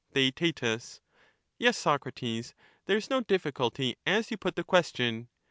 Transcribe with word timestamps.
Theaet 0.15 0.63
Yes, 1.59 1.77
Socrates, 1.77 2.55
there 2.87 2.97
is 2.97 3.11
no 3.11 3.21
difficulty 3.21 3.97
as 4.03 4.31
you 4.31 4.37
put 4.37 4.55
the 4.55 4.63
question. 4.63 5.27